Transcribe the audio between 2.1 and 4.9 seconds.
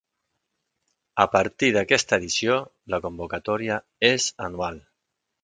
edició, la convocatòria és anual.